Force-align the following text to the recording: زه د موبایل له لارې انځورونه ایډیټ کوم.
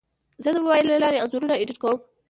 زه 0.43 0.49
د 0.53 0.57
موبایل 0.63 0.85
له 0.89 0.97
لارې 1.03 1.17
انځورونه 1.21 1.55
ایډیټ 1.57 1.77
کوم. 1.83 1.99